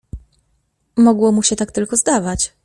"Mogło 0.95 1.31
mu 1.31 1.43
się 1.43 1.55
tak 1.55 1.71
tylko 1.71 1.97
zdawać." 1.97 2.53